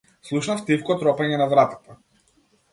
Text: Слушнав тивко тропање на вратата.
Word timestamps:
Слушнав 0.29 0.63
тивко 0.69 0.97
тропање 1.03 1.39
на 1.43 1.49
вратата. 1.53 2.01